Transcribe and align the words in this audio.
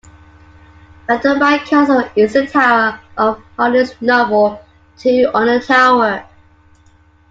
Weatherby 1.07 1.59
Castle 1.59 2.09
is 2.15 2.33
the 2.33 2.47
'tower' 2.47 2.99
of 3.17 3.39
Hardy's 3.55 3.93
novel 4.01 4.59
"Two 4.97 5.29
on 5.31 5.47
a 5.47 5.61
Tower". 5.61 6.27